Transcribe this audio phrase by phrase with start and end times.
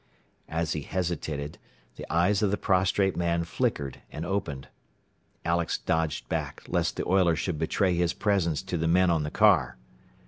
[0.49, 1.59] As he hesitated,
[1.95, 4.67] the eyes of the prostrate man flickered, and opened.
[5.45, 9.29] Alex dodged back, lest the oiler should betray his presence to the men on the
[9.29, 9.77] car.